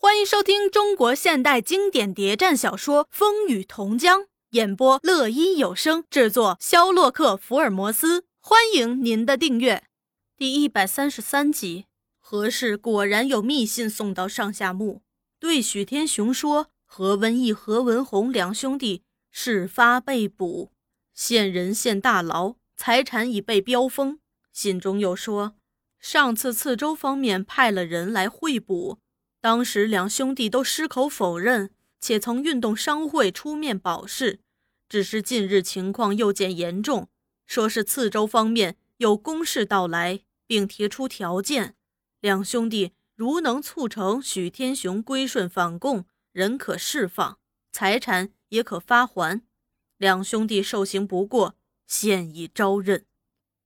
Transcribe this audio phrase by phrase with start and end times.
[0.00, 8.24] 欢迎收听中国现代经典谍战小说《风雨同江》，演播乐一有声，制作肖洛克福尔摩斯。
[8.38, 9.82] 欢迎您的订阅。
[10.36, 11.86] 第一百三十三集，
[12.20, 15.02] 何氏果然有密信送到上下墓，
[15.40, 19.02] 对许天雄说：“何文义、何文宏两兄弟
[19.32, 20.70] 事发被捕，
[21.12, 24.20] 现人现大牢，财产已被标封。”
[24.54, 25.56] 信中又说，
[25.98, 28.98] 上次次州方面派了人来会捕。
[29.40, 31.70] 当时两兄弟都矢口否认，
[32.00, 34.40] 且曾运动商会出面保释。
[34.88, 37.08] 只是近日情况又见严重，
[37.46, 41.76] 说是次州方面有公事到来，并提出条件：
[42.20, 47.38] 两兄弟如能促成许天雄归顺反共，人可释放，
[47.70, 49.42] 财产也可发还。
[49.98, 51.54] 两兄弟受刑不过，
[51.86, 53.04] 现已招认。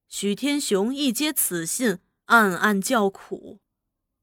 [0.09, 3.62] 许天雄一接此信，暗暗叫苦。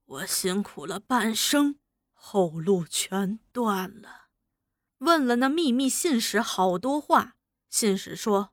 [0.10, 1.78] 我辛苦了半生，
[2.14, 4.30] 后路全断了。
[4.98, 7.36] 问了那秘密信使好多话，
[7.70, 8.52] 信使说：“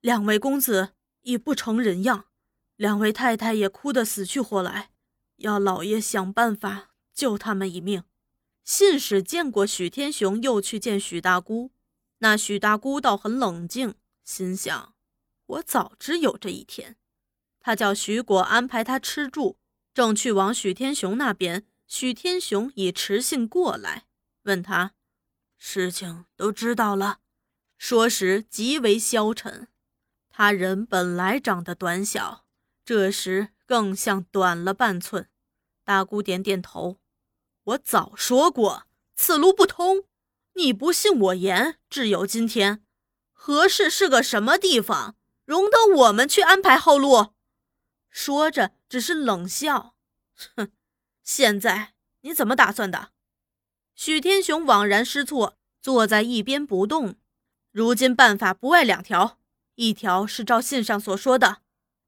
[0.00, 2.28] 两位公子已不成人样，
[2.76, 4.92] 两位太太也哭得死去活来，
[5.36, 8.04] 要老爷想办法救他们一命。”
[8.64, 11.72] 信使见过许天雄，又去见许大姑。
[12.20, 14.94] 那许大姑倒很冷静，心想
[15.44, 16.96] ：“我早知有这一天。”
[17.60, 19.58] 他叫许果安排他吃住。
[19.94, 24.06] 正去往许天雄那边，许天雄已持信过来，
[24.42, 24.92] 问他
[25.56, 27.20] 事情都知道了。
[27.78, 29.68] 说时极为消沉，
[30.28, 32.44] 他人本来长得短小，
[32.84, 35.28] 这时更像短了半寸。
[35.84, 36.98] 大姑点点头
[37.62, 40.04] ：“我早说过，此路不通。
[40.54, 42.84] 你不信我言，只有今天。
[43.32, 47.34] 何氏是个什么地方，容得我们去安排后路？”
[48.10, 49.96] 说着，只是冷笑，
[50.54, 50.70] 哼，
[51.24, 53.10] 现在你怎么打算的？
[53.96, 57.16] 许天雄惘然失措，坐在一边不动。
[57.72, 59.40] 如今办法不外两条，
[59.74, 61.62] 一条是照信上所说的，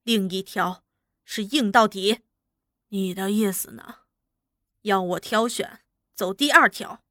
[0.05, 0.85] 另一条
[1.25, 2.21] 是硬到底。
[2.91, 3.97] 你的意思呢？
[4.83, 5.81] 要我挑选，
[6.15, 7.03] 走第二条。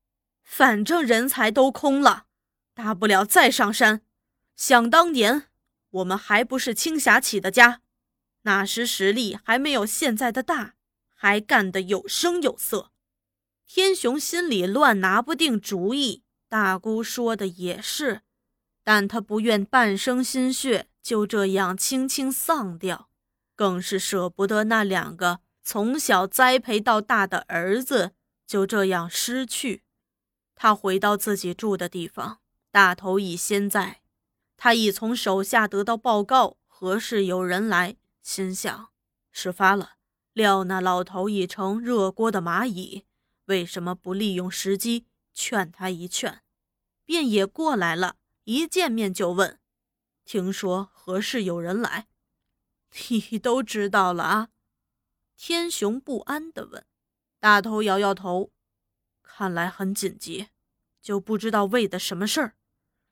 [0.41, 2.27] 反正人才都空了，
[2.73, 4.03] 大不了再上山。
[4.55, 5.49] 想当年，
[5.89, 7.81] 我们还不是青霞起的家。
[8.45, 10.75] 那时实力还没有现在的大，
[11.13, 12.91] 还干得有声有色。
[13.67, 16.23] 天雄心里乱拿不定主意。
[16.47, 18.21] 大姑说的也是，
[18.83, 23.09] 但他不愿半生心血就这样轻轻丧掉，
[23.55, 28.11] 更是舍不得那两个从小栽培到大的儿子
[28.45, 29.83] 就这样失去。
[30.53, 32.39] 他回到自己住的地方，
[32.71, 34.01] 大头已先在。
[34.55, 37.97] 他已从手下得到报告，何时有人来？
[38.25, 38.89] 心想，
[39.31, 39.97] 事发了，
[40.33, 43.05] 料那老头已成热锅的蚂蚁，
[43.45, 46.41] 为什么不利用时机劝他一劝？
[47.05, 48.15] 便也过来了，
[48.45, 49.59] 一见面就问
[50.25, 52.07] ：“听说何事有人来？”
[53.29, 54.49] 你都知道了啊？
[55.37, 56.83] 天雄不安地问。
[57.39, 58.51] 大头摇摇头，
[59.21, 60.47] 看来很紧急，
[60.99, 62.55] 就不知道为的什么事儿。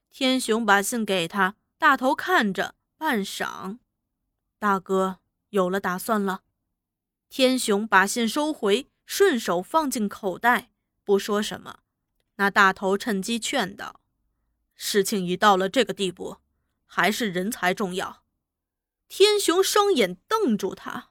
[0.10, 3.78] 天雄把信给他，大头看着，半晌。
[4.64, 5.20] 大哥
[5.50, 6.44] 有了打算了，
[7.28, 10.72] 天雄把信收回，顺手放进口袋，
[11.04, 11.80] 不说什么。
[12.38, 14.00] 那大头趁机劝道
[14.74, 16.38] ：“事情已到了这个地步，
[16.86, 18.24] 还是人才重要。”
[19.10, 21.10] 天雄双眼瞪住他：“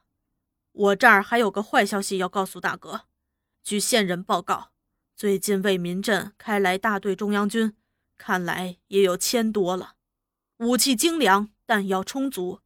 [0.73, 3.01] 我这儿还有个坏消息要告诉大哥。
[3.61, 4.71] 据线人报告，
[5.15, 7.77] 最近为民镇开来大队中央军，
[8.17, 9.93] 看来也有千多了，
[10.57, 12.61] 武器精良，弹药充足。”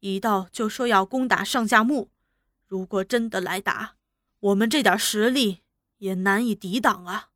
[0.00, 2.10] 一到就说要攻打上下墓，
[2.66, 3.96] 如果真的来打，
[4.40, 5.62] 我们这点实力
[5.98, 7.30] 也难以抵挡啊！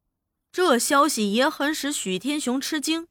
[0.50, 3.08] 这消息也很使许天雄吃惊，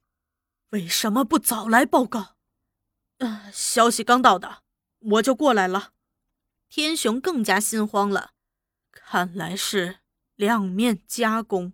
[0.70, 2.36] 为什么不早来报告？
[3.20, 4.64] 呃，消息刚到的，
[5.00, 5.94] 我就过来了。
[6.68, 8.32] 天雄更加心慌了，
[8.92, 10.00] 看来是
[10.36, 11.74] 两面夹攻，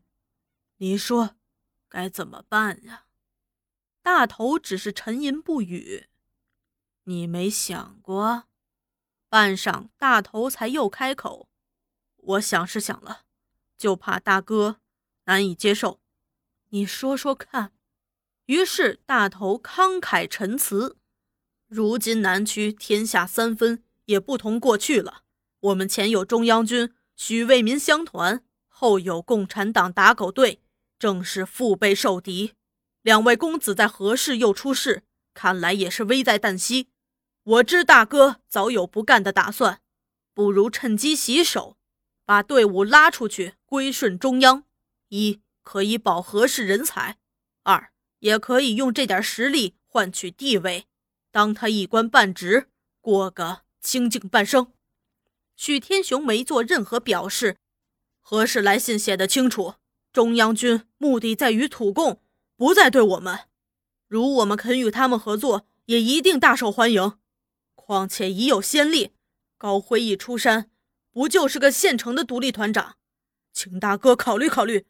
[0.78, 1.37] 你说
[1.87, 3.05] 该怎么办呀？
[4.02, 6.09] 大头只是沉吟不语。
[7.09, 8.44] 你没想过？
[9.29, 11.50] 半晌，大头才又开口
[12.17, 13.22] ：“我想是想了，
[13.76, 14.79] 就怕大哥
[15.26, 16.00] 难以接受。
[16.70, 17.73] 你说说看。”
[18.46, 20.97] 于是大头慷慨陈词
[21.67, 25.23] ：“如今南区天下三分，也不同过去了。
[25.61, 30.61] 我们前有中央军，许为民乡团；后有共产党打狗队，
[31.00, 32.53] 正是腹背受敌。
[33.02, 35.02] 两位公子在何事又出事？
[35.34, 36.90] 看来也是危在旦夕。”
[37.44, 39.82] 我知大哥早有不干的打算，
[40.34, 41.78] 不如趁机洗手，
[42.26, 44.66] 把队伍拉出去，归顺中央，
[45.08, 47.18] 一可以保何氏人才，
[47.64, 50.86] 二也可以用这点实力换取地位，
[51.32, 52.70] 当他一官半职，
[53.02, 54.74] 过个清静半生。
[55.56, 57.58] 许天雄没做任何表示。
[58.22, 59.76] 何氏来信写得清楚，
[60.14, 62.22] 中央军目的在于土共，
[62.56, 63.47] 不再对我们。
[64.08, 67.18] 如我们肯与他们合作，也一定大受欢迎。
[67.90, 69.14] 况且已有先例，
[69.58, 70.70] 高辉一出山，
[71.09, 72.97] 不就是个现成的独立团长？
[73.52, 74.86] 请大哥考虑考虑。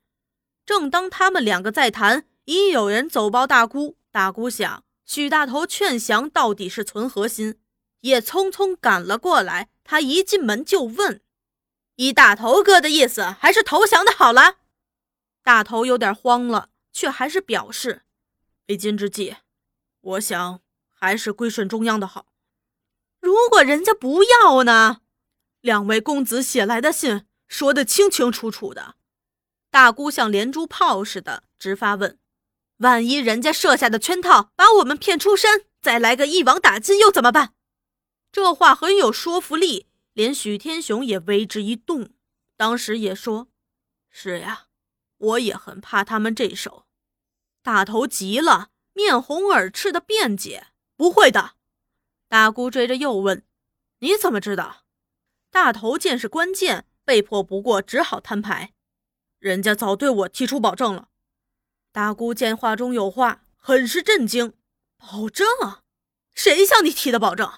[0.65, 3.95] 正当他们两个在谈，已有人走报大姑。
[4.11, 7.57] 大姑想，许大头劝降到底是存何心，
[8.01, 9.69] 也匆匆赶了过来。
[9.85, 11.21] 他一进门就问。
[11.95, 14.57] 依大头哥的意思，还是投降的好了。
[15.41, 18.01] 大头有点慌了，却还是表示：
[18.67, 19.37] 为今之计，
[20.01, 20.59] 我想
[20.89, 22.25] 还是归顺中央的好。
[23.19, 25.01] 如果人家不要呢？
[25.61, 28.95] 两位公子写来的信说的清清楚楚的。
[29.69, 32.17] 大姑像连珠炮似的直发问：
[32.77, 37.53] 万一人家设下的圈套把我们骗出山，再来个一网打尽，又怎么办？
[38.31, 39.87] 这话很有说服力。
[40.13, 42.09] 连许天雄也为之一动，
[42.57, 43.47] 当时也说
[44.09, 44.65] ：“是呀，
[45.17, 46.85] 我也很怕他们这手。”
[47.63, 50.67] 大头急了，面红耳赤的辩解
[50.97, 51.53] ：“不会的。”
[52.29, 53.43] 大姑追着又问
[53.99, 54.85] ：“你怎么知道？”
[55.51, 58.73] 大头见是关键，被迫不过，只好摊牌
[59.39, 61.09] ：“人家早对我提出保证了。”
[61.91, 64.53] 大姑见话中有话，很是震惊
[64.95, 65.45] ：“保证？
[66.33, 67.51] 谁向你提的保证？”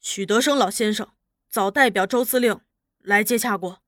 [0.00, 1.12] 许德生老先生。
[1.48, 2.60] 早代表周司令
[3.00, 3.82] 来接洽过，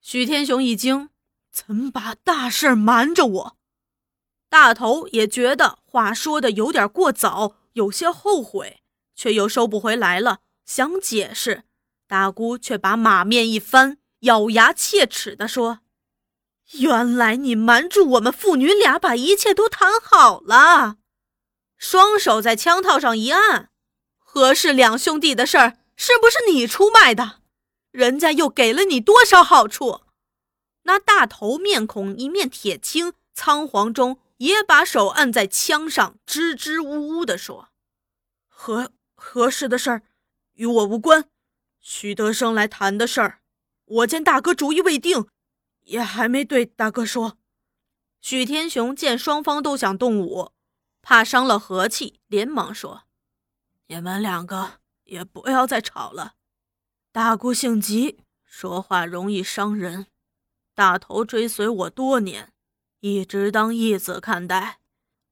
[0.00, 1.10] 许天雄一惊，
[1.52, 3.56] 怎把大事瞒着我？
[4.48, 8.81] 大头也觉得话说的有点过早，有些后悔，
[9.14, 11.64] 却又收不回来了，想解释。
[12.06, 15.80] 大姑却把马面一翻，咬牙切齿地说
[16.80, 20.96] ：“原来你瞒住我们父女俩，把一切都谈好了。”
[21.78, 23.70] 双手在枪套上一按，
[24.18, 25.78] 何氏两兄弟的事儿。
[25.94, 27.42] 是不是你出卖的？
[27.90, 30.00] 人家又给了你多少好处？
[30.84, 37.68] 那大头面孔一面铁青，仓皇中也把手按在枪上，支支吾吾地说
[38.48, 38.90] ：“何
[39.24, 40.02] 何氏的事儿
[40.54, 41.28] 与我无关。
[41.78, 43.40] 许德生来谈的事儿，
[43.84, 45.26] 我见大哥主意未定，
[45.82, 47.38] 也还没对大哥说。”
[48.20, 50.52] 许天雄见双方都想动武，
[51.00, 53.04] 怕伤了和气，连忙说
[53.86, 56.36] ：“你们两个。”也不要再吵了。
[57.10, 60.06] 大姑性急，说话容易伤人。
[60.74, 62.54] 大头追随我多年，
[63.00, 64.78] 一直当义子看待，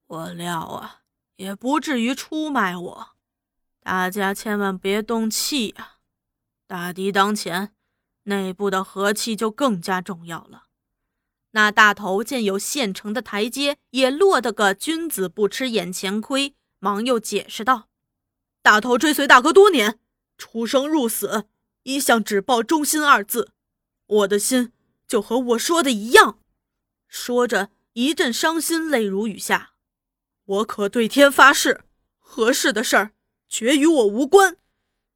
[0.06, 1.02] 我料啊，
[1.36, 3.16] 也不至于出卖我。
[3.82, 5.98] 大家千万别动气啊！
[6.66, 7.74] 大敌当前，
[8.24, 10.64] 内部的和气就更加重要了。
[11.52, 17.88] 那大头见有现成的台阶，也落得个君子不吃眼前亏，忙又解释道。
[18.62, 19.98] 大头追随大哥多年，
[20.36, 21.46] 出生入死，
[21.82, 23.50] 一向只报忠心二字。
[24.06, 24.72] 我的心
[25.08, 26.38] 就和我说的一样。
[27.08, 29.72] 说着，一阵伤心，泪如雨下。
[30.44, 31.80] 我可对天发誓，
[32.18, 33.12] 何氏的事儿
[33.50, 34.56] 绝与我无关。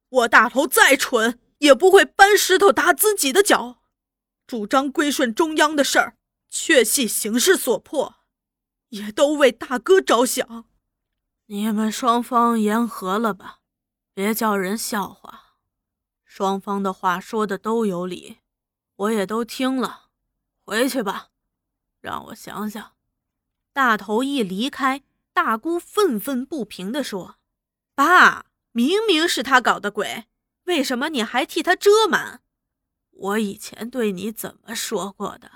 [0.09, 3.81] 我大头再蠢，也不会搬石头打自己的脚。
[4.45, 6.17] 主张归顺中央的事儿，
[6.49, 8.17] 确系形势所迫，
[8.89, 10.65] 也都为大哥着想。
[11.47, 13.61] 你们双方言和了吧，
[14.13, 15.55] 别叫人笑话。
[16.23, 18.39] 双方的话说的都有理，
[18.97, 20.09] 我也都听了。
[20.65, 21.29] 回去吧，
[22.01, 22.93] 让我想想。
[23.71, 27.37] 大头一离开，大姑愤愤不平地说
[27.95, 30.25] ：“爸，明明是他搞的鬼，
[30.65, 32.43] 为什么你还替他遮瞒？
[33.09, 35.49] 我以前对你怎么说过的？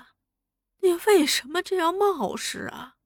[0.80, 2.96] 你为什么这样冒失啊？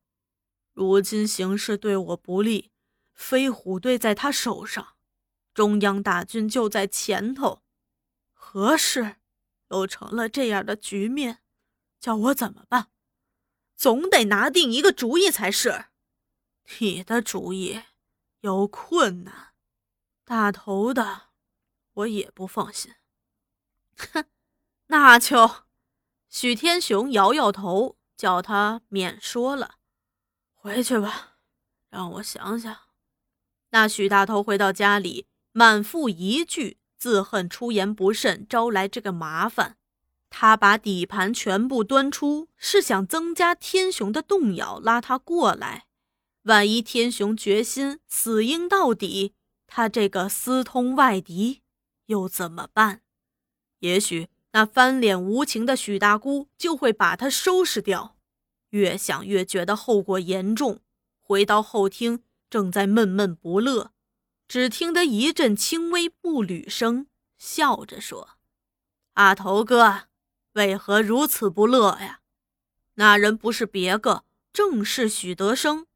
[0.72, 2.70] 如今形势对我不利。”
[3.14, 4.96] 飞虎队在他手上，
[5.54, 7.62] 中央大军就在前头，
[8.32, 9.18] 何事
[9.70, 11.38] 又成了这样的局面？
[12.00, 12.88] 叫我怎么办？
[13.76, 15.84] 总得拿定一个主意才是。
[16.80, 17.82] 你的主意
[18.44, 19.54] 有困难，
[20.22, 21.30] 大头的
[21.94, 22.92] 我也不放心。
[23.96, 24.26] 哼，
[24.88, 25.64] 那就……
[26.28, 29.76] 许天雄摇摇头，叫他免说了。
[30.52, 31.38] 回去吧，
[31.88, 32.76] 让我想想。
[33.70, 39.78] 那许大头回到家里，满腹疑惧，自恨出言不慎，招来这个麻烦。
[40.28, 45.86] 他把底盘全部端出，是想增加天雄的动摇，拉他过来。
[46.44, 49.32] 万一天雄决心死硬到底，
[49.66, 51.62] 他这个私通外敌
[52.06, 53.00] 又怎么办？
[53.78, 58.18] 也许那翻脸无情的许大姑就会把他收拾掉。
[58.70, 60.80] 越想越觉得后果严重，
[61.22, 63.92] 回到后厅，正在闷闷不乐，
[64.46, 67.06] 只听得一阵轻微步履声，
[67.38, 68.36] 笑着说
[69.14, 70.08] ：“阿头哥，
[70.52, 72.20] 为何如此不乐呀？”
[72.96, 75.86] 那人不是别个，正是许德生。